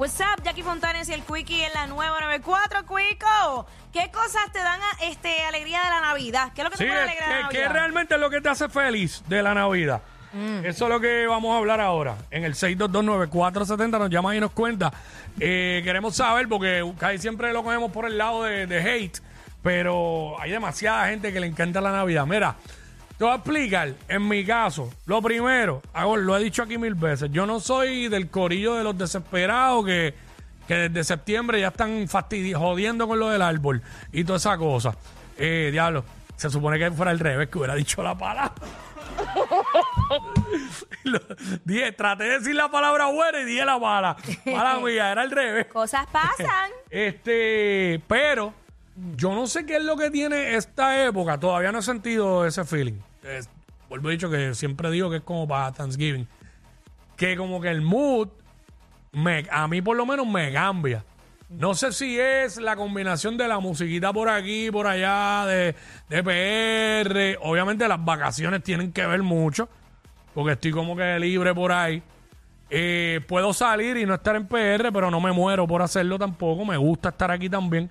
What's 0.00 0.18
up, 0.20 0.42
Jackie 0.42 0.62
Fontanes 0.62 1.10
y 1.10 1.12
el 1.12 1.20
Quickie 1.22 1.62
en 1.62 1.74
la 1.74 1.86
nueva 1.86 2.22
94, 2.22 2.84
Quico. 2.86 3.66
¿Qué 3.92 4.10
cosas 4.10 4.50
te 4.50 4.58
dan 4.58 4.80
a- 4.80 5.04
este, 5.04 5.42
alegría 5.44 5.78
de 5.84 5.90
la 5.90 6.00
Navidad? 6.00 6.52
¿Qué 6.54 6.62
es 6.62 6.64
lo 6.64 6.70
que 6.70 6.78
Sí, 6.78 6.84
te 6.84 6.88
pone 6.88 7.00
alegre 7.02 7.26
de 7.26 7.30
la 7.42 7.48
que, 7.50 7.56
que 7.56 7.62
Navidad? 7.64 7.72
realmente 7.74 8.14
es 8.14 8.20
lo 8.20 8.30
que 8.30 8.40
te 8.40 8.48
hace 8.48 8.70
feliz 8.70 9.22
de 9.28 9.42
la 9.42 9.52
Navidad. 9.52 10.00
Eso 10.64 10.84
es 10.84 10.90
lo 10.90 11.00
que 11.00 11.26
vamos 11.26 11.52
a 11.54 11.58
hablar 11.58 11.80
ahora. 11.82 12.14
En 12.30 12.44
el 12.44 12.54
6229470 12.54 13.98
nos 13.98 14.08
llama 14.08 14.34
y 14.34 14.40
nos 14.40 14.52
cuenta. 14.52 14.90
Eh, 15.38 15.82
queremos 15.84 16.16
saber, 16.16 16.48
porque 16.48 16.82
casi 16.98 17.18
siempre 17.18 17.52
lo 17.52 17.62
cogemos 17.62 17.90
por 17.92 18.06
el 18.06 18.16
lado 18.16 18.44
de, 18.44 18.66
de 18.66 18.78
hate, 18.80 19.18
pero 19.62 20.40
hay 20.40 20.50
demasiada 20.50 21.08
gente 21.08 21.30
que 21.30 21.40
le 21.40 21.46
encanta 21.48 21.82
la 21.82 21.92
Navidad. 21.92 22.24
Mira, 22.26 22.54
te 23.20 23.24
voy 23.24 23.34
a 23.34 23.36
explicar. 23.36 23.92
En 24.08 24.26
mi 24.26 24.46
caso, 24.46 24.90
lo 25.04 25.20
primero, 25.20 25.82
hago, 25.92 26.16
lo 26.16 26.34
he 26.38 26.42
dicho 26.42 26.62
aquí 26.62 26.78
mil 26.78 26.94
veces, 26.94 27.30
yo 27.30 27.44
no 27.44 27.60
soy 27.60 28.08
del 28.08 28.30
corillo 28.30 28.76
de 28.76 28.82
los 28.82 28.96
desesperados 28.96 29.84
que, 29.84 30.14
que 30.66 30.74
desde 30.88 31.04
septiembre 31.04 31.60
ya 31.60 31.68
están 31.68 32.08
fastidi 32.08 32.54
jodiendo 32.54 33.06
con 33.06 33.18
lo 33.20 33.28
del 33.28 33.42
árbol 33.42 33.82
y 34.10 34.24
toda 34.24 34.38
esa 34.38 34.56
cosa. 34.56 34.96
Eh, 35.36 35.68
diablo, 35.70 36.02
se 36.36 36.48
supone 36.48 36.78
que 36.78 36.90
fuera 36.92 37.10
al 37.10 37.18
revés, 37.18 37.50
que 37.50 37.58
hubiera 37.58 37.74
dicho 37.74 38.02
la 38.02 38.16
palabra. 38.16 38.54
Lo- 41.04 41.20
dije, 41.66 41.92
traté 41.92 42.24
de 42.24 42.38
decir 42.38 42.54
la 42.54 42.70
palabra 42.70 43.04
buena 43.08 43.40
y 43.40 43.44
dije 43.44 43.66
la 43.66 43.78
mala. 43.78 44.16
Mala 44.46 44.80
mía, 44.82 45.12
era 45.12 45.20
al 45.20 45.30
revés. 45.30 45.66
Cosas 45.66 46.06
pasan. 46.10 46.70
Este, 46.88 48.00
pero 48.08 48.54
yo 49.16 49.34
no 49.34 49.46
sé 49.46 49.64
qué 49.66 49.76
es 49.76 49.84
lo 49.84 49.96
que 49.98 50.10
tiene 50.10 50.56
esta 50.56 51.04
época. 51.04 51.38
Todavía 51.38 51.70
no 51.70 51.80
he 51.80 51.82
sentido 51.82 52.46
ese 52.46 52.64
feeling. 52.64 52.94
Vuelvo 53.88 54.08
a 54.08 54.12
dicho 54.12 54.30
que 54.30 54.54
siempre 54.54 54.90
digo 54.90 55.10
que 55.10 55.16
es 55.16 55.22
como 55.22 55.46
para 55.48 55.72
Thanksgiving. 55.72 56.26
Que 57.16 57.36
como 57.36 57.60
que 57.60 57.68
el 57.68 57.82
mood, 57.82 58.28
me, 59.12 59.46
a 59.50 59.66
mí 59.68 59.82
por 59.82 59.96
lo 59.96 60.06
menos 60.06 60.26
me 60.26 60.52
cambia. 60.52 61.04
No 61.50 61.74
sé 61.74 61.92
si 61.92 62.18
es 62.18 62.58
la 62.58 62.76
combinación 62.76 63.36
de 63.36 63.48
la 63.48 63.58
musiquita 63.58 64.12
por 64.12 64.28
aquí, 64.28 64.70
por 64.70 64.86
allá, 64.86 65.44
de, 65.46 65.74
de 66.08 66.22
PR. 66.22 67.38
Obviamente 67.42 67.88
las 67.88 68.04
vacaciones 68.04 68.62
tienen 68.62 68.92
que 68.92 69.04
ver 69.04 69.22
mucho, 69.22 69.68
porque 70.32 70.52
estoy 70.52 70.70
como 70.70 70.94
que 70.94 71.18
libre 71.18 71.52
por 71.52 71.72
ahí. 71.72 72.00
Eh, 72.72 73.20
puedo 73.26 73.52
salir 73.52 73.96
y 73.96 74.06
no 74.06 74.14
estar 74.14 74.36
en 74.36 74.46
PR, 74.46 74.92
pero 74.92 75.10
no 75.10 75.20
me 75.20 75.32
muero 75.32 75.66
por 75.66 75.82
hacerlo 75.82 76.20
tampoco. 76.20 76.64
Me 76.64 76.76
gusta 76.76 77.08
estar 77.08 77.32
aquí 77.32 77.50
también. 77.50 77.90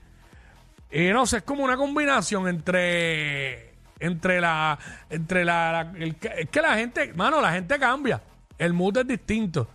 Y 0.90 1.10
no 1.10 1.26
sé, 1.26 1.38
es 1.38 1.44
como 1.44 1.66
una 1.66 1.76
combinación 1.76 2.48
entre. 2.48 3.69
Entre 4.00 4.40
la. 4.42 4.78
Entre 5.10 5.44
la. 5.46 5.72
la- 5.72 5.92
el- 5.98 6.16
es 6.38 6.50
que 6.50 6.62
la 6.62 6.76
gente. 6.76 7.14
Mano, 7.14 7.42
la 7.42 7.52
gente 7.52 7.78
cambia. 7.80 8.22
El 8.58 8.74
mood 8.74 8.98
es 8.98 9.08
distinto. 9.08 9.68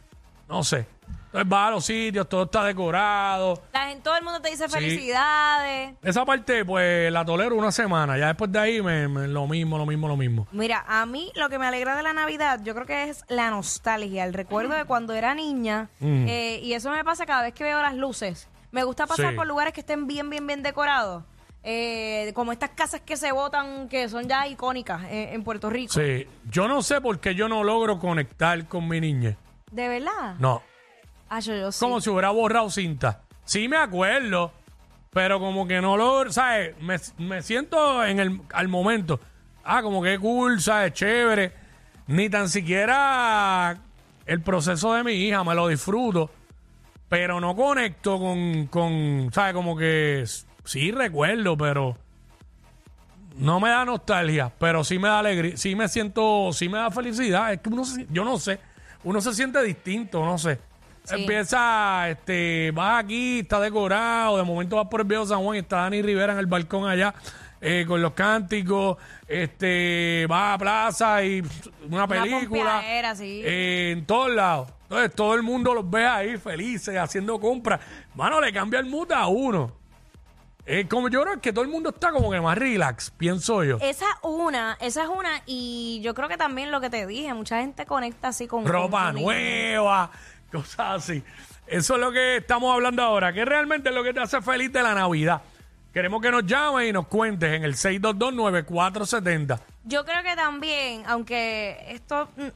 No 0.49 0.63
sé. 0.63 0.87
Entonces 1.27 1.49
vas 1.51 1.69
a 1.69 1.71
los 1.73 1.85
sitios, 1.85 2.29
todo 2.29 2.45
está 2.45 2.63
decorado. 2.65 3.61
La 3.73 3.89
gente, 3.89 4.05
todo 4.05 4.17
el 4.17 4.23
mundo 4.23 4.41
te 4.41 4.51
dice 4.51 4.69
Sí. 4.69 4.75
felicidades. 4.75 5.95
Esa 6.03 6.25
parte, 6.25 6.65
pues 6.65 7.11
la 7.11 7.25
tolero 7.25 7.57
una 7.57 7.73
semana. 7.73 8.17
Ya 8.17 8.29
después 8.29 8.53
de 8.53 8.59
ahí, 8.61 8.81
me, 8.83 9.09
me- 9.09 9.27
lo 9.27 9.47
mismo, 9.49 9.77
lo 9.77 9.85
mismo, 9.85 10.07
lo 10.07 10.17
mismo. 10.17 10.47
Mira, 10.53 10.85
a 10.87 11.05
mí 11.07 11.33
lo 11.35 11.49
que 11.49 11.59
me 11.59 11.67
alegra 11.67 11.97
de 11.97 12.03
la 12.05 12.13
Navidad, 12.13 12.61
yo 12.63 12.73
creo 12.75 12.87
que 12.87 13.11
es 13.11 13.25
la 13.29 13.51
nostalgia, 13.51 14.25
el 14.25 14.33
recuerdo 14.33 14.75
de 14.75 14.85
cuando 14.85 15.13
era 15.15 15.35
niña. 15.35 15.89
Mm. 16.01 16.27
eh, 16.29 16.61
y 16.63 16.73
eso 16.75 16.91
me 16.91 17.03
pasa 17.05 17.27
cada 17.27 17.43
vez 17.43 17.53
que 17.53 17.65
veo 17.65 17.83
las 17.83 17.95
luces. 17.97 18.49
Me 18.71 18.85
gusta 18.85 19.07
pasar 19.07 19.31
Sí. 19.31 19.37
por 19.37 19.47
lugares 19.47 19.73
que 19.73 19.81
estén 19.81 20.07
bien, 20.07 20.31
bien, 20.31 20.47
bien 20.47 20.63
decorados. 20.63 21.25
Eh, 21.67 22.33
como 22.35 22.53
estas 22.53 22.71
casas 22.71 23.01
que 23.01 23.17
se 23.17 23.33
botan, 23.33 23.89
que 23.89 24.09
son 24.11 24.29
ya 24.29 24.47
icónicas 24.47 25.03
eh, 25.05 25.31
en 25.33 25.43
Puerto 25.43 25.71
Rico. 25.71 25.95
Sí. 25.95 26.27
Yo 26.51 26.69
no 26.69 26.83
sé 26.83 27.01
por 27.01 27.19
qué 27.21 27.35
yo 27.35 27.49
no 27.49 27.65
logro 27.65 27.99
conectar 27.99 28.69
con 28.69 28.87
mi 28.87 29.01
niñez. 29.01 29.37
¿De 29.73 29.89
verdad? 29.89 30.37
No. 30.39 30.63
Ah, 31.31 31.41
yo, 31.41 31.55
yo 31.57 31.73
sí. 31.73 31.81
como 31.81 32.03
si 32.03 32.11
hubiera 32.11 32.31
borrado 32.31 32.69
cinta. 32.69 33.23
Sí 33.47 33.67
me 33.67 33.79
acuerdo, 33.79 34.53
pero 35.11 35.41
como 35.41 35.67
que 35.67 35.81
no 35.81 35.97
lo, 35.97 36.31
¿sabes? 36.31 36.77
Me, 36.83 36.97
me 37.17 37.41
siento 37.41 38.05
en 38.05 38.21
el, 38.21 38.41
al 38.53 38.69
momento. 38.69 39.19
Ah, 39.65 39.81
como 39.83 40.03
que 40.03 40.19
cool, 40.19 40.61
¿sabes? 40.61 40.93
Chévere. 40.93 41.53
Ni 42.09 42.29
tan 42.29 42.51
siquiera 42.51 43.79
el 44.27 44.43
proceso 44.43 44.93
de 44.93 45.03
mi 45.03 45.13
hija, 45.13 45.43
me 45.45 45.55
lo 45.55 45.69
disfruto, 45.69 46.31
pero 47.09 47.41
no 47.41 47.57
conecto 47.57 48.19
con, 48.19 48.67
con 48.67 49.31
¿sabes? 49.33 49.55
Como 49.55 49.77
que 49.77 50.25
sí 50.65 50.91
recuerdo, 50.93 51.57
pero 51.57 51.97
no 53.37 53.59
me 53.61 53.69
da 53.69 53.85
nostalgia, 53.85 54.53
pero 54.59 54.85
sí 54.85 54.99
me 54.99 55.09
da 55.09 55.19
alegría, 55.19 55.57
sí 55.57 55.75
me 55.75 55.89
siento, 55.89 56.51
sí 56.53 56.69
me 56.69 56.79
da 56.79 56.91
felicidad. 56.91 57.53
Es 57.53 57.61
que 57.61 57.69
uno, 57.69 57.85
se- 57.85 58.07
yo 58.11 58.25
no 58.25 58.39
sé, 58.39 58.59
uno 59.03 59.21
se 59.21 59.35
siente 59.35 59.63
distinto, 59.63 60.25
no 60.25 60.39
sé. 60.39 60.59
Sí. 61.05 61.17
Empieza, 61.17 62.09
este, 62.09 62.71
vas 62.73 63.05
aquí, 63.05 63.41
está 63.41 63.61
decorado, 63.61 64.39
de 64.39 64.43
momento 64.43 64.77
vas 64.77 64.87
por 64.89 65.01
el 65.03 65.07
viejo 65.07 65.27
San 65.27 65.43
Juan 65.43 65.57
y 65.57 65.61
está 65.61 65.79
Dani 65.83 66.01
Rivera 66.01 66.33
en 66.33 66.39
el 66.39 66.47
balcón 66.47 66.89
allá 66.89 67.15
eh, 67.61 67.85
con 67.87 68.01
los 68.01 68.13
cánticos, 68.13 68.97
este, 69.29 70.27
vas 70.29 70.55
a 70.55 70.59
plaza 70.59 71.25
y 71.25 71.43
una 71.91 72.07
película. 72.09 72.83
sí. 73.15 73.43
eh, 73.45 73.91
en 73.97 74.07
todos 74.07 74.31
lados. 74.31 74.71
Entonces 74.85 75.15
todo 75.15 75.35
el 75.35 75.43
mundo 75.43 75.75
los 75.75 75.91
ve 75.91 76.07
ahí 76.07 76.37
felices, 76.39 76.97
haciendo 76.97 77.39
compras. 77.41 77.81
Mano, 78.15 78.41
le 78.41 78.53
cambia 78.53 78.81
el 78.81 78.87
mood 78.87 79.11
a 79.13 79.27
uno. 79.27 79.73
Eh, 80.67 80.87
como 80.89 81.09
yo 81.11 81.23
creo 81.23 81.41
que 81.43 81.53
todo 81.53 81.63
el 81.65 81.71
mundo 81.71 81.91
está 81.91 82.11
como 82.11 82.31
que 82.31 82.41
más 82.41 82.57
relax, 82.57 83.11
pienso 83.11 83.63
yo. 83.65 83.77
Esa 83.83 84.07
una, 84.23 84.79
esa 84.81 85.03
es 85.03 85.09
una, 85.11 85.43
y 85.45 86.01
yo 86.03 86.15
creo 86.15 86.27
que 86.29 86.39
también 86.39 86.71
lo 86.71 86.81
que 86.81 86.89
te 86.89 87.07
dije, 87.07 87.35
mucha 87.35 87.61
gente 87.61 87.85
conecta 87.85 88.29
así 88.29 88.47
con 88.47 88.65
ropa 88.67 89.13
con 89.13 89.23
nueva, 89.23 90.11
cosas 90.53 91.03
así. 91.05 91.23
Eso 91.67 91.95
es 91.97 92.01
lo 92.01 92.13
que 92.13 92.37
estamos 92.39 92.73
hablando 92.73 93.03
ahora, 93.03 93.33
que 93.33 93.45
realmente 93.45 93.91
es 93.91 93.95
lo 93.95 94.03
que 94.03 94.15
te 94.15 94.21
hace 94.21 94.41
feliz 94.41 94.73
de 94.73 94.83
la 94.83 94.95
Navidad. 94.95 95.43
Queremos 95.93 96.21
que 96.23 96.31
nos 96.31 96.45
llames 96.47 96.89
y 96.89 96.93
nos 96.93 97.07
cuentes 97.09 97.53
en 97.55 97.63
el 97.65 97.75
6229470. 97.75 99.61
Yo 99.85 100.05
creo 100.05 100.23
que 100.23 100.35
también, 100.35 101.03
aunque 101.07 101.85
esto 101.89 102.29
mm, 102.37 102.47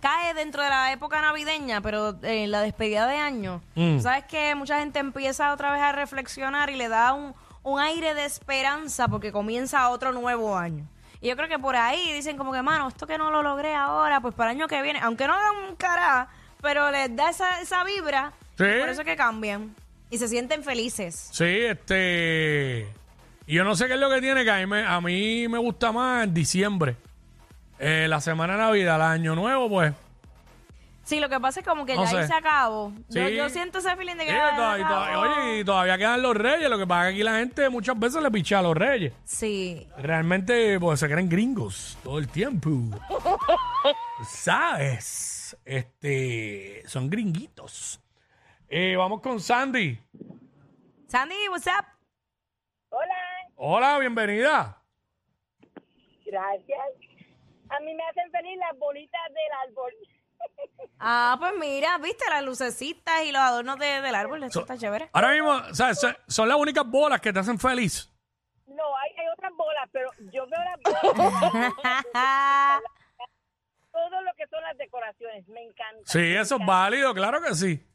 cae 0.00 0.34
dentro 0.34 0.62
de 0.62 0.68
la 0.68 0.92
época 0.92 1.20
navideña, 1.22 1.80
pero 1.80 2.16
en 2.22 2.50
la 2.50 2.60
despedida 2.60 3.06
de 3.06 3.16
año, 3.16 3.62
Mm. 3.74 4.00
sabes 4.00 4.24
que 4.24 4.54
mucha 4.54 4.80
gente 4.80 4.98
empieza 4.98 5.52
otra 5.52 5.72
vez 5.72 5.80
a 5.82 5.92
reflexionar 5.92 6.68
y 6.70 6.76
le 6.76 6.88
da 6.88 7.12
un, 7.14 7.34
un 7.64 7.80
aire 7.80 8.14
de 8.14 8.24
esperanza 8.24 9.08
porque 9.08 9.32
comienza 9.32 9.88
otro 9.90 10.12
nuevo 10.12 10.56
año. 10.56 10.86
Y 11.20 11.28
yo 11.28 11.36
creo 11.36 11.48
que 11.48 11.58
por 11.58 11.74
ahí 11.74 12.12
dicen 12.12 12.36
como 12.36 12.52
que, 12.52 12.62
mano, 12.62 12.86
esto 12.88 13.06
que 13.06 13.18
no 13.18 13.30
lo 13.30 13.42
logré 13.42 13.74
ahora, 13.74 14.20
pues 14.20 14.34
para 14.34 14.50
el 14.52 14.58
año 14.58 14.68
que 14.68 14.80
viene, 14.82 15.00
aunque 15.02 15.26
no 15.26 15.32
hagan 15.34 15.68
un 15.68 15.74
cará, 15.76 16.28
pero 16.62 16.90
les 16.90 17.14
da 17.16 17.30
esa, 17.30 17.60
esa 17.60 17.82
vibra, 17.84 18.32
Sí. 18.56 18.64
por 18.78 18.88
eso 18.88 19.00
es 19.00 19.06
que 19.06 19.16
cambian 19.16 19.74
y 20.10 20.18
se 20.18 20.28
sienten 20.28 20.62
felices. 20.62 21.30
Sí, 21.32 21.44
este. 21.44 22.86
Y 23.46 23.54
yo 23.54 23.64
no 23.64 23.74
sé 23.74 23.86
qué 23.88 23.94
es 23.94 24.00
lo 24.00 24.08
que 24.10 24.20
tiene, 24.20 24.44
que 24.44 24.50
a 24.50 24.58
mí 24.58 24.66
me, 24.66 24.84
a 24.86 25.00
mí 25.00 25.48
me 25.48 25.58
gusta 25.58 25.90
más 25.92 26.24
en 26.24 26.32
diciembre. 26.34 26.96
Eh, 27.78 28.06
la 28.08 28.20
semana 28.20 28.52
de 28.54 28.58
Navidad, 28.60 28.96
el 28.96 29.02
año 29.02 29.34
nuevo, 29.34 29.68
pues. 29.68 29.92
Sí, 31.04 31.20
lo 31.20 31.28
que 31.28 31.38
pasa 31.38 31.60
es 31.60 31.66
como 31.66 31.84
que 31.84 31.94
No 31.94 32.04
ya 32.10 32.20
ahí 32.20 32.26
se 32.26 32.32
acabó. 32.34 32.90
Yo, 33.10 33.26
Sí. 33.28 33.36
yo 33.36 33.48
siento 33.50 33.78
ese 33.78 33.94
feeling 33.94 34.16
de 34.16 34.24
que 34.24 34.30
Sí, 34.30 34.36
ya 34.36 34.56
todavía- 34.56 34.86
se 34.88 34.92
acabó. 34.94 35.22
oye, 35.22 35.58
y 35.60 35.64
todavía 35.64 35.98
quedan 35.98 36.22
los 36.22 36.34
reyes. 36.36 36.70
Lo 36.70 36.78
que 36.78 36.86
pasa 36.86 37.02
es 37.02 37.12
que 37.12 37.14
aquí 37.16 37.22
la 37.24 37.38
gente 37.38 37.68
muchas 37.68 37.98
veces 37.98 38.22
le 38.22 38.30
picha 38.30 38.58
a 38.58 38.62
los 38.62 38.74
reyes. 38.74 39.12
Sí. 39.24 39.86
Realmente, 39.98 40.80
pues 40.80 41.00
se 41.00 41.08
creen 41.08 41.28
gringos 41.28 41.98
todo 42.02 42.18
el 42.18 42.28
tiempo. 42.28 42.70
¿Sabes? 44.26 45.56
Este. 45.64 46.82
Son 46.86 47.10
gringuitos. 47.10 48.00
Eh, 48.68 48.96
vamos 48.96 49.20
con 49.20 49.40
Sandy. 49.40 49.98
Sandy, 51.06 51.36
what's 51.50 51.66
up? 51.66 51.84
Hola, 52.88 53.14
Hola, 53.56 53.98
bienvenida. 53.98 54.80
gracias. 56.24 56.80
A 57.68 57.80
mí 57.80 57.94
me 57.94 58.02
hacen 58.04 58.30
feliz 58.30 58.58
las 58.58 58.78
bolitas 58.78 59.20
del 59.28 59.68
árbol. 59.68 59.92
Ah, 60.98 61.36
pues 61.38 61.52
mira, 61.60 61.98
viste 61.98 62.24
las 62.30 62.42
lucecitas 62.42 63.24
y 63.24 63.32
los 63.32 63.40
adornos 63.42 63.78
de- 63.78 64.00
del 64.00 64.14
árbol, 64.14 64.42
eso 64.44 64.52
So- 64.52 64.60
está 64.60 64.78
chévere. 64.78 65.10
Ahora 65.12 65.32
mismo, 65.32 65.74
¿sabes? 65.74 66.00
Son- 66.00 66.16
Son 66.26 66.48
las 66.48 66.56
únicas 66.56 66.86
bolas 66.86 67.20
que 67.20 67.32
te 67.32 67.38
hacen 67.40 67.58
feliz. 67.58 68.10
No, 68.66 68.96
hay, 68.96 69.10
hay 69.18 69.28
otras 69.32 69.52
bolas, 69.54 69.88
pero 69.92 70.10
yo 70.32 70.46
veo 70.46 70.60
las 70.64 70.80
bolas, 71.14 72.82
todo 73.92 74.22
lo 74.22 74.32
que 74.36 74.46
son 74.48 74.62
las 74.62 74.76
decoraciones, 74.78 75.46
me 75.48 75.62
encanta. 75.62 76.02
Sí, 76.06 76.34
eso 76.34 76.56
es 76.56 76.66
válido, 76.66 77.14
claro 77.14 77.40
que 77.42 77.54
sí. 77.54 77.86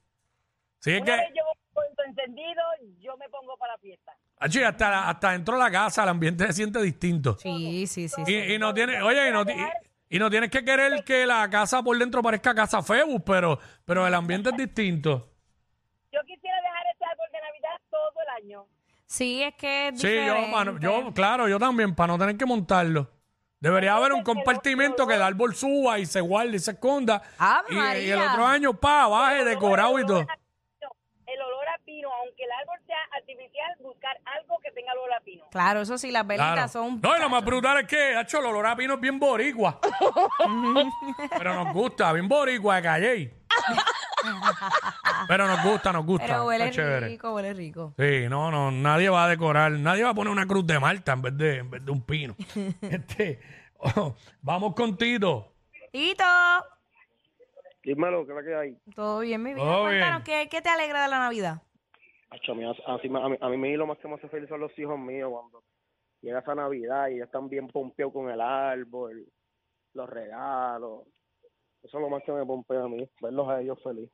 Sí, 0.79 0.91
es 0.91 1.01
Una 1.01 1.15
vez 1.17 1.27
que, 1.27 1.37
yo 1.39 1.43
cuento 1.73 2.03
encendido, 2.03 2.61
yo 2.99 3.17
me 3.17 3.27
pongo 3.29 3.57
para 3.57 3.73
la 3.73 3.79
fiesta. 3.79 4.13
Achi, 4.39 4.63
hasta, 4.63 4.89
la- 4.89 5.09
hasta 5.09 5.31
dentro 5.31 5.55
de 5.57 5.63
la 5.63 5.71
casa 5.71 6.03
el 6.03 6.09
ambiente 6.09 6.45
se 6.47 6.53
siente 6.53 6.79
distinto. 6.81 7.35
Sí, 7.37 7.85
sí, 7.87 8.07
sí. 8.07 8.23
sí. 8.25 8.33
Y, 8.33 8.53
y 8.53 8.59
no 8.59 8.73
tiene, 8.73 9.01
oye, 9.01 9.27
y 9.27 9.31
no, 9.31 9.45
ti- 9.45 9.53
y, 9.53 9.88
y 10.09 10.19
no 10.19 10.29
tienes 10.29 10.49
que 10.49 10.63
querer 10.65 11.03
que 11.03 11.25
la 11.25 11.49
casa 11.49 11.81
por 11.83 11.97
dentro 11.97 12.21
parezca 12.21 12.53
casa 12.55 12.81
Febus, 12.81 13.21
pero, 13.25 13.59
pero 13.85 14.05
el 14.07 14.13
ambiente 14.13 14.49
es 14.49 14.57
distinto. 14.57 15.29
Yo 16.11 16.19
quisiera 16.25 16.57
dejar 16.61 16.83
este 16.91 17.05
árbol 17.05 17.27
de 17.31 17.39
Navidad 17.41 17.81
todo 17.89 18.11
el 18.23 18.43
año. 18.43 18.65
Sí, 19.05 19.43
es 19.43 19.55
que 19.55 19.87
es 19.89 19.99
Sí, 20.01 20.07
yo, 20.07 20.21
diferente. 20.21 20.51
mano, 20.51 20.79
yo, 20.79 21.13
claro, 21.13 21.47
yo 21.47 21.59
también, 21.59 21.95
para 21.95 22.13
no 22.13 22.19
tener 22.19 22.37
que 22.37 22.45
montarlo. 22.45 23.09
Debería 23.59 23.95
haber 23.95 24.13
un 24.13 24.23
compartimento 24.23 25.05
que 25.05 25.15
el 25.15 25.21
árbol 25.21 25.53
suba 25.53 25.99
y 25.99 26.05
se 26.05 26.21
guarde 26.21 26.55
y 26.55 26.59
se 26.59 26.71
esconda. 26.71 27.21
¡Ave 27.37 27.67
Y, 27.69 27.73
y 27.75 28.09
el 28.11 28.17
María! 28.19 28.31
otro 28.31 28.45
año, 28.45 28.73
pa, 28.79 29.07
baje, 29.07 29.43
decorado 29.43 29.99
y 29.99 30.05
todo. 30.05 30.21
No, 30.21 30.89
el 31.25 31.41
olor 31.41 31.67
a 31.67 31.77
pino, 31.83 32.09
aunque 32.23 32.43
el 32.45 32.51
árbol 32.51 32.79
sea 32.87 32.97
artificial, 33.17 33.75
buscar 33.81 34.17
algo 34.37 34.57
que 34.59 34.71
tenga 34.71 34.93
olor 34.93 35.11
a 35.13 35.19
pino. 35.21 35.38
Claro, 35.51 35.81
eso 35.81 35.97
sí, 35.97 36.11
las 36.11 36.25
velitas 36.27 36.53
Claro. 36.53 36.67
son... 36.69 37.01
No, 37.01 37.17
y 37.17 37.19
lo 37.19 37.29
más 37.29 37.43
brutal 37.43 37.79
es 37.79 37.87
que, 37.87 38.19
hecho, 38.19 38.39
el 38.39 38.45
olor 38.45 38.67
a 38.67 38.75
pino 38.75 38.93
es 38.95 38.99
bien 38.99 39.19
boricua. 39.19 39.79
Pero 41.37 41.63
nos 41.63 41.73
gusta, 41.73 42.13
bien 42.13 42.27
boricua 42.27 42.75
de 42.77 42.81
calle. 42.81 43.33
Pero 45.27 45.47
nos 45.47 45.63
gusta, 45.63 45.91
nos 45.93 46.05
gusta. 46.05 46.25
Pero 46.27 46.45
huele 46.45 46.65
está 46.65 46.75
chévere. 46.75 47.07
rico, 47.07 47.33
huele 47.33 47.53
rico. 47.53 47.93
Sí, 47.97 48.27
no, 48.29 48.51
no, 48.51 48.71
nadie 48.71 49.09
va 49.09 49.25
a 49.25 49.27
decorar, 49.27 49.71
nadie 49.71 50.03
va 50.03 50.11
a 50.11 50.13
poner 50.13 50.31
una 50.31 50.45
cruz 50.45 50.65
de 50.67 50.79
Malta 50.79 51.13
en 51.13 51.21
vez 51.21 51.37
de, 51.37 51.57
en 51.57 51.69
vez 51.69 51.83
de 51.85 51.91
un 51.91 52.01
pino. 52.03 52.35
este, 52.81 53.39
oh, 53.77 54.15
vamos 54.41 54.73
con 54.75 54.97
Tito. 54.97 55.53
Tito, 55.91 56.23
Dímelo, 57.83 58.25
¿qué 58.25 58.31
es 58.33 58.35
la 58.37 58.43
que 58.43 58.55
hay? 58.55 58.77
todo 58.93 59.19
bien, 59.21 59.41
mi 59.41 59.53
vida. 59.53 59.63
Todo 59.63 59.83
Cuéntanos, 59.83 60.23
bien. 60.23 60.41
¿qué, 60.43 60.49
¿qué 60.49 60.61
te 60.61 60.69
alegra 60.69 61.01
de 61.03 61.07
la 61.07 61.19
Navidad? 61.19 61.61
Acho, 62.31 62.51
a, 62.51 62.55
mí, 62.55 62.63
así 62.65 62.81
a, 62.85 63.29
mí, 63.29 63.37
a 63.41 63.49
mí 63.49 63.75
lo 63.75 63.87
más 63.87 63.97
que 63.97 64.07
me 64.07 64.15
hace 64.15 64.29
feliz 64.29 64.47
son 64.49 64.59
los 64.59 64.77
hijos 64.77 64.99
míos 64.99 65.29
cuando 65.31 65.63
llega 66.21 66.39
esa 66.39 66.53
Navidad 66.55 67.07
y 67.07 67.17
ya 67.17 67.23
están 67.23 67.49
bien 67.49 67.67
pompeados 67.67 68.13
con 68.13 68.29
el 68.29 68.39
árbol, 68.41 69.25
los 69.93 70.09
regalos. 70.09 71.03
Eso 71.81 71.97
es 71.97 72.01
lo 72.01 72.09
más 72.09 72.21
que 72.23 72.31
me 72.31 72.45
pompea 72.45 72.83
a 72.83 72.87
mí, 72.87 73.09
verlos 73.21 73.49
a 73.49 73.61
ellos 73.61 73.79
felices. 73.83 74.13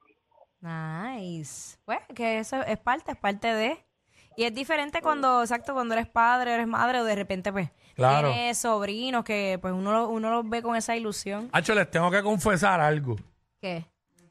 Nice. 0.62 1.78
Pues 1.86 2.00
que 2.16 2.40
eso 2.40 2.62
es 2.64 2.78
parte, 2.80 3.12
es 3.12 3.18
parte 3.18 3.48
de. 3.54 3.78
Y 4.38 4.44
es 4.44 4.54
diferente 4.54 5.02
cuando, 5.02 5.42
exacto, 5.42 5.74
cuando 5.74 5.94
eres 5.94 6.08
padre, 6.08 6.54
eres 6.54 6.68
madre 6.68 7.00
o 7.00 7.04
de 7.06 7.16
repente 7.16 7.52
pues 7.54 7.70
Claro. 7.96 8.30
tienes 8.30 8.58
sobrinos 8.58 9.24
que 9.24 9.58
pues 9.62 9.74
uno, 9.74 9.94
lo- 9.94 10.10
uno 10.10 10.30
los 10.30 10.50
ve 10.50 10.62
con 10.62 10.76
esa 10.76 10.96
ilusión. 10.96 11.50
Hacho, 11.54 11.74
les 11.74 11.90
tengo 11.90 12.12
que 12.12 12.22
confesar 12.22 12.82
algo. 12.82 13.16
¿Qué? 13.62 13.86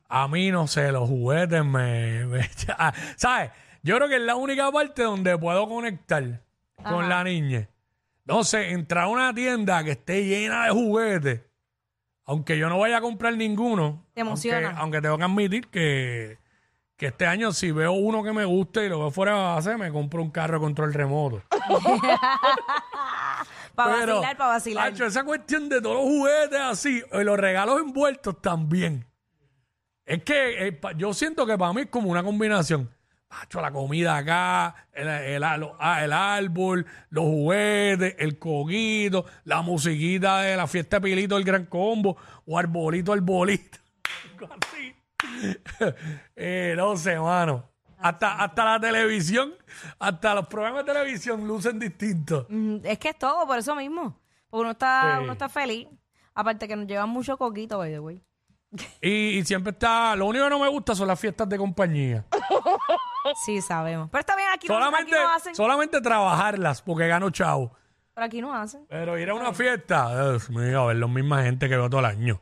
A 0.09 0.29
mí, 0.29 0.51
no 0.51 0.67
sé, 0.67 0.93
los 0.93 1.09
juguetes 1.09 1.65
me... 1.65 2.27
me- 2.27 2.43
¿Sabes? 3.17 3.51
Yo 3.85 3.95
creo 3.97 4.09
que 4.09 4.17
es 4.17 4.23
la 4.23 4.35
única 4.35 4.73
parte 4.73 5.03
donde 5.03 5.39
puedo 5.39 5.69
conectar 5.69 6.41
con 6.83 7.09
la 7.09 7.23
niña. 7.23 7.69
Sé, 8.43 8.71
entrar 8.71 9.05
a 9.05 9.09
una 9.09 9.33
tienda 9.35 9.85
que 9.85 9.91
esté 9.93 10.25
llena 10.25 10.65
de 10.65 10.71
juguetes, 10.71 11.43
aunque 12.25 12.57
yo 12.59 12.69
no 12.71 12.79
vaya 12.79 12.97
a 12.97 13.01
comprar 13.03 13.37
ninguno. 13.37 14.07
Te 14.15 14.23
emociona. 14.23 14.69
Aunque, 14.69 14.81
aunque 14.81 15.01
tengo 15.03 15.19
que 15.19 15.25
admitir 15.25 15.69
que, 15.69 16.39
que 16.97 17.07
este 17.09 17.27
año 17.27 17.53
si 17.53 17.71
veo 17.73 17.93
uno 17.93 18.23
que 18.23 18.33
me 18.33 18.47
guste 18.47 18.87
y 18.87 18.89
lo 18.89 18.99
veo 19.01 19.11
fuera 19.11 19.33
de 19.37 19.39
base, 19.43 19.77
me 19.77 19.93
compro 19.93 20.23
un 20.23 20.31
carro 20.31 20.55
de 20.55 20.61
control 20.61 20.95
remoto. 20.95 21.43
Para 23.75 23.97
Pero, 23.99 24.15
vacilar, 24.15 24.37
para 24.37 24.51
vacilar. 24.51 24.87
Hacho, 24.93 25.05
esa 25.05 25.25
cuestión 25.25 25.69
de 25.69 25.81
todos 25.83 25.97
los 25.97 26.05
juguetes 26.05 26.61
así, 26.61 27.03
y 27.13 27.25
los 27.25 27.37
regalos 27.39 27.81
envueltos 27.81 28.41
también. 28.41 29.05
Es 30.07 30.23
que 30.23 30.69
eh, 30.69 30.73
pa- 30.73 30.93
yo 30.93 31.13
siento 31.13 31.45
que 31.45 31.59
para 31.59 31.73
mí 31.73 31.81
es 31.83 31.89
como 31.89 32.09
una 32.09 32.23
combinación. 32.23 32.89
Hacho, 33.41 33.61
la 33.61 33.71
comida 33.73 34.17
acá, 34.17 34.75
el, 34.93 35.09
el- 35.09 35.43
lo- 35.61 35.77
ah, 35.81 36.05
el 36.05 36.13
árbol, 36.13 36.87
los 37.11 37.25
juguetes, 37.25 38.15
el 38.19 38.39
coquito, 38.39 39.25
la 39.45 39.63
musiquita 39.63 40.41
de 40.41 40.57
la 40.57 40.67
fiesta 40.67 40.97
de 40.99 41.03
Pilito 41.03 41.35
del 41.37 41.45
Gran 41.45 41.67
Combo, 41.67 42.17
o 42.47 42.59
arbolito, 42.59 43.13
arbolito. 43.13 43.79
Así. 44.63 44.95
Eh, 46.37 46.75
no 46.77 46.97
sé, 46.97 47.19
mano. 47.19 47.69
Hasta, 47.99 48.35
hasta 48.43 48.65
la 48.65 48.81
televisión, 48.81 49.55
hasta 49.99 50.35
los 50.35 50.47
programas 50.49 50.85
de 50.85 50.93
televisión 50.93 51.47
lucen 51.47 51.79
distintos. 51.79 52.45
Mm, 52.51 52.77
Es 52.85 52.99
que 52.99 53.09
es 53.11 53.19
todo, 53.19 53.47
por 53.47 53.59
eso 53.59 53.75
mismo. 53.75 54.21
Porque 54.51 54.61
uno 54.61 54.71
está, 54.73 55.17
Sí. 55.17 55.23
uno 55.25 55.33
está 55.33 55.49
feliz. 55.49 55.89
Aparte 56.35 56.69
que 56.69 56.77
nos 56.77 56.87
llevan 56.87 57.09
mucho 57.09 57.39
coquito, 57.39 57.79
by 57.79 57.91
the 57.91 57.99
way. 58.01 58.23
Y, 59.01 59.39
y 59.39 59.45
siempre 59.45 59.71
está. 59.71 60.15
Lo 60.17 60.27
único 60.27 60.45
que 60.45 60.51
no 60.51 60.59
me 60.59 60.69
gusta 60.69 60.95
son 60.95 61.09
las 61.09 61.19
fiestas 61.19 61.49
de 61.49 61.57
compañía. 61.57 62.25
Sí, 63.45 63.61
sabemos. 63.61 64.09
Pero 64.11 64.21
está 64.21 64.37
bien, 64.37 64.49
aquí, 64.53 64.69
no, 64.69 64.75
aquí 64.75 64.85
solamente, 64.85 65.17
no 65.17 65.35
hacen. 65.35 65.55
solamente 65.55 66.01
trabajarlas 66.01 66.83
porque 66.83 67.09
gano 67.09 67.31
chavo. 67.31 67.73
Pero 68.15 68.27
aquí 68.27 68.41
no 68.41 68.55
hacen. 68.55 68.87
Pero 68.89 69.19
ir 69.19 69.29
a 69.31 69.35
una 69.35 69.53
fiesta, 69.53 70.31
Dios 70.31 70.49
mío, 70.51 70.83
a 70.83 70.87
ver 70.87 70.97
la 70.97 71.09
misma 71.09 71.43
gente 71.43 71.69
que 71.69 71.77
veo 71.77 71.91
todo 71.91 72.01
el 72.01 72.07
año. 72.07 72.41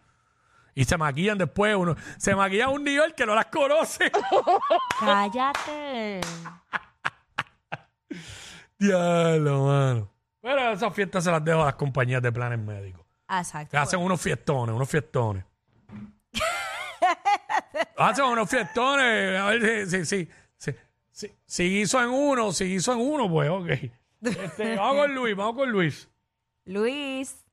Y 0.74 0.84
se 0.84 0.96
maquillan 0.96 1.38
después, 1.38 1.74
uno 1.76 1.96
se 2.18 2.34
maquillan 2.34 2.68
a 2.68 2.72
un 2.72 2.84
nivel 2.84 3.14
que 3.14 3.26
no 3.26 3.34
las 3.34 3.46
conoce. 3.46 4.10
Cállate. 5.00 6.20
Diablo, 8.78 9.66
mano. 9.66 10.08
Pero 10.40 10.72
esas 10.72 10.92
fiestas 10.94 11.24
se 11.24 11.30
las 11.30 11.44
dejo 11.44 11.62
a 11.62 11.66
las 11.66 11.74
compañías 11.74 12.20
de 12.20 12.32
planes 12.32 12.58
médicos. 12.58 13.06
Exacto. 13.28 13.78
Hacen 13.78 14.00
unos 14.00 14.20
fiestones, 14.20 14.74
unos 14.74 14.88
fiestones. 14.88 15.44
hacen 17.96 18.24
unos 18.24 18.50
fiestones. 18.50 19.40
A 19.40 19.46
ver 19.46 19.86
si, 19.86 20.04
si, 20.04 20.04
si, 20.04 20.30
si, 21.12 21.30
si 21.46 21.80
hizo 21.80 22.02
en 22.02 22.10
uno, 22.10 22.52
si 22.52 22.64
hizo 22.64 22.92
en 22.92 23.00
uno, 23.00 23.28
pues 23.30 23.48
ok. 23.50 23.68
Este, 24.22 24.76
vamos 24.76 24.98
con 25.02 25.14
Luis, 25.16 25.34
vamos 25.36 25.54
con 25.56 25.70
Luis. 25.72 26.08
Luis. 26.64 27.44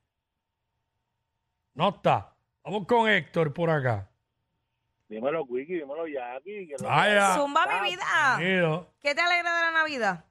No 1.74 1.88
está. 1.88 2.32
Vamos 2.62 2.86
con 2.86 3.08
Héctor 3.08 3.52
por 3.52 3.70
acá. 3.70 4.08
Dímelo, 5.08 5.42
Wiki, 5.44 5.74
dímelo, 5.74 6.06
Jackie. 6.06 6.68
Que 6.68 6.76
lo 6.80 6.86
Vaya. 6.88 7.34
Zumba 7.34 7.66
mi 7.82 7.90
vida. 7.90 8.36
Bienvenido. 8.38 8.92
¿Qué 9.00 9.14
te 9.16 9.20
alegra 9.20 9.56
de 9.56 9.62
la 9.62 9.70
Navidad? 9.72 10.24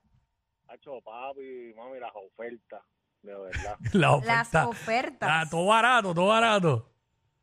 Hacho, 0.69 1.01
papi, 1.01 1.73
mami, 1.75 1.99
las 1.99 2.11
ofertas, 2.15 2.81
de 3.23 3.35
verdad. 3.35 3.77
La 3.93 4.11
Las 4.23 4.47
oferta. 4.47 4.67
ofertas. 4.69 5.29
Ah, 5.29 5.43
todo 5.49 5.65
barato, 5.65 6.13
todo 6.13 6.27
barato. 6.27 6.88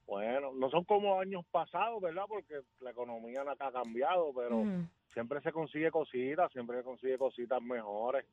Bueno, 0.06 0.52
no 0.54 0.70
son 0.70 0.84
como 0.84 1.18
años 1.20 1.44
pasados, 1.50 2.00
¿verdad? 2.00 2.24
Porque 2.28 2.54
la 2.80 2.90
economía 2.90 3.42
no 3.44 3.50
ha 3.52 3.72
cambiado, 3.72 4.32
pero 4.34 4.64
siempre 5.12 5.40
se 5.40 5.52
consigue 5.52 5.90
cositas, 5.90 6.50
siempre 6.52 6.78
se 6.78 6.84
consigue 6.84 7.18
cositas 7.18 7.60
mejores, 7.62 8.24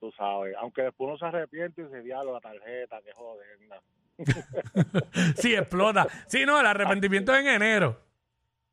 tú 0.00 0.10
sabes. 0.12 0.54
Aunque 0.58 0.82
después 0.82 1.08
uno 1.08 1.18
se 1.18 1.26
arrepiente 1.26 1.82
y 1.82 1.84
dice, 1.84 2.00
diablo, 2.02 2.32
la 2.32 2.40
tarjeta, 2.40 3.00
qué 3.04 3.12
joderna. 3.12 3.76
Sí, 5.36 5.54
explota. 5.54 6.06
Sí, 6.26 6.44
no, 6.46 6.58
el 6.60 6.66
arrepentimiento 6.66 7.34
es 7.34 7.40
en 7.40 7.48
enero. 7.48 8.00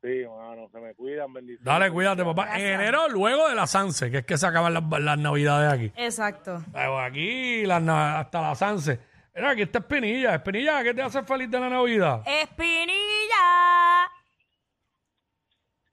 Sí, 0.02 0.22
mano, 0.28 0.68
se 0.70 0.78
me 0.80 0.94
cuidan, 0.94 1.32
bendiciones. 1.32 1.64
Dale, 1.64 1.90
cuídate, 1.90 2.22
papá. 2.24 2.58
En 2.58 2.66
enero, 2.80 3.08
luego 3.08 3.48
de 3.48 3.54
la 3.54 3.66
Sanse, 3.66 4.10
que 4.10 4.18
es 4.18 4.26
que 4.26 4.36
se 4.36 4.46
acaban 4.46 4.74
las, 4.74 4.82
las 5.00 5.18
navidades 5.18 5.72
aquí. 5.72 5.92
Exacto. 5.96 6.62
Pero 6.72 6.98
aquí 7.00 7.64
las 7.64 7.82
na- 7.82 8.18
hasta 8.20 8.42
la 8.42 8.54
Sanse. 8.54 9.00
Mira, 9.34 9.50
aquí 9.50 9.62
está 9.62 9.80
Espinilla. 9.80 10.34
Espinilla, 10.36 10.82
¿qué 10.84 10.94
te 10.94 11.02
hace 11.02 11.22
feliz 11.24 11.50
de 11.50 11.58
la 11.58 11.68
Navidad? 11.68 12.22
Espinilla. 12.24 14.06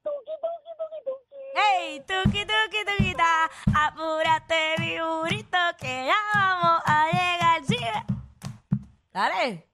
Tuki, 0.03 0.33
tuki, 0.43 0.71
tuki, 0.77 1.00
tuki. 1.05 1.41
Hey, 1.55 2.01
tuki, 2.05 2.45
tuki, 2.45 2.86
tuquita. 2.86 3.50
Apúrate, 3.74 4.75
mi 4.77 5.00
burrito, 5.00 5.57
que 5.79 6.05
ya 6.05 6.15
vamos 6.36 6.83
a 6.86 7.07
llegar. 7.07 7.65
Sí. 7.65 7.77
Dale. 9.12 9.67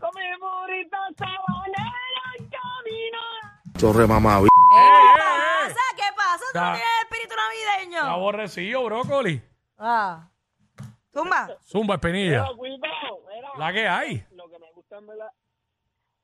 Con 0.00 0.10
mi 0.14 0.30
burrito 0.40 0.96
sabanero 1.18 2.24
en 2.38 2.48
camino. 2.48 3.20
Chorre 3.76 4.06
mamá, 4.06 4.40
¿Qué 4.40 4.48
pasa? 5.18 5.80
¿Qué 5.96 6.08
pasa? 6.16 6.44
¿Tú 6.52 6.58
no 6.58 6.72
tienes 6.72 7.02
espíritu 7.02 7.34
navideño? 7.36 8.10
Aborrecido, 8.10 8.84
brócoli. 8.84 9.42
Ah. 9.76 10.28
Tumba. 11.12 11.46
Zumba, 11.66 11.96
Espinilla. 11.96 12.46
La 13.58 13.72
que 13.72 13.86
hay. 13.86 14.24
Lo 14.32 14.48
que 14.48 14.58
me 14.58 14.70
gusta 14.72 14.98
en 14.98 15.06
verdad, 15.06 15.30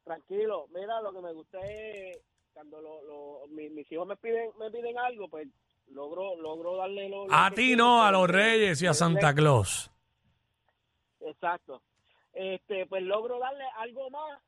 tranquilo, 0.05 0.67
mira, 0.75 1.01
lo 1.03 1.13
que 1.13 1.21
me 1.21 1.33
gusta 1.33 1.59
es 1.61 2.19
cuando 2.53 2.81
lo, 2.81 3.03
lo- 3.03 3.47
mi- 3.49 3.69
mis 3.71 3.91
hijos 3.93 4.07
me 4.07 4.17
piden 4.17 4.51
me 4.59 4.71
piden 4.71 4.99
algo, 4.99 5.29
pues 5.29 5.47
logro 5.89 6.37
logro 6.37 6.77
darle 6.77 7.09
lo, 7.09 7.27
lo 7.27 7.35
A 7.35 7.51
ti 7.51 7.77
no, 7.77 8.03
a 8.03 8.09
pero- 8.09 8.19
los 8.21 8.31
reyes 8.31 8.83
y 8.83 8.87
a 8.87 8.95
Santa 8.95 9.35
Claus. 9.35 9.91
Exacto. 11.21 11.83
Este, 12.33 12.87
pues 12.87 13.03
logro 13.03 13.39
darle 13.39 13.65
algo 13.79 14.11
más 14.11 14.41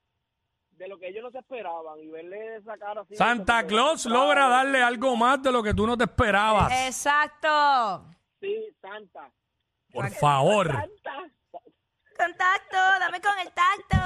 de 0.72 0.88
lo 0.88 0.99
que 0.99 1.08
ellos 1.08 1.22
no 1.25 1.30
se 1.30 1.38
esperaban 1.38 1.99
y 2.00 2.08
verle 2.08 2.56
esa 2.56 2.76
cara 2.78 3.02
así. 3.02 3.14
Santa 3.16 3.66
Claus 3.66 4.06
logra 4.06 4.49
darle 4.49 4.82
algo 4.82 5.14
más 5.16 5.42
de 5.42 5.52
lo 5.52 5.62
que 5.62 5.75
tú 5.75 5.87
no 5.87 5.96
te 5.96 6.04
esperabas. 6.04 6.72
Exacto. 6.87 8.06
Sí, 8.40 8.56
Santa. 8.80 9.30
Por 9.92 10.08
favor. 10.10 10.68
Santa. 10.72 11.30
Contacto, 12.24 12.76
dame 13.00 13.20
con 13.20 13.32
el 13.38 13.50
tacto. 13.52 13.98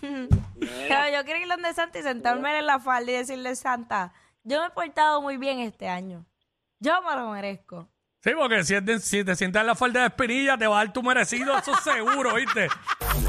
Yo, 0.60 0.96
yo 1.12 1.24
quiero 1.24 1.40
ir 1.40 1.48
donde 1.48 1.72
Santa 1.72 1.98
y 1.98 2.02
sentarme 2.02 2.58
en 2.58 2.66
la 2.66 2.78
falda 2.78 3.10
y 3.10 3.14
decirle, 3.14 3.56
Santa, 3.56 4.12
Yo 4.44 4.60
me 4.60 4.66
he 4.66 4.70
portado 4.70 5.22
muy 5.22 5.36
bien 5.38 5.60
este 5.60 5.88
año. 5.88 6.26
Yo 6.78 7.00
me 7.02 7.14
lo 7.16 7.30
merezco. 7.30 7.88
Sí, 8.22 8.30
porque 8.36 8.64
si, 8.64 8.74
es 8.74 8.84
de- 8.84 9.00
si 9.00 9.24
te 9.24 9.34
sientas 9.34 9.60
en 9.62 9.66
la 9.66 9.74
falda 9.74 10.00
de 10.00 10.06
espinilla, 10.08 10.58
te 10.58 10.66
va 10.66 10.80
a 10.80 10.84
dar 10.84 10.92
tu 10.92 11.02
merecido, 11.02 11.56
eso 11.56 11.74
seguro, 11.82 12.34
¿viste? 12.34 12.68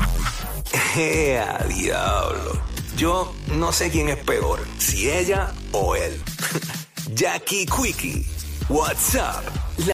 ¡Ea, 0.97 1.59
diablo! 1.67 2.61
Yo 2.97 3.33
no 3.53 3.71
sé 3.71 3.89
quién 3.89 4.09
es 4.09 4.17
peor, 4.17 4.59
si 4.77 5.09
ella 5.09 5.51
o 5.71 5.95
él. 5.95 6.21
Jackie 7.13 7.65
Quickie, 7.65 8.25
WhatsApp 8.67 9.45